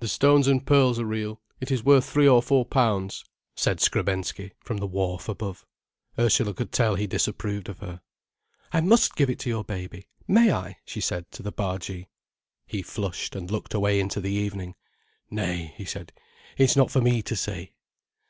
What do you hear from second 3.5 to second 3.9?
said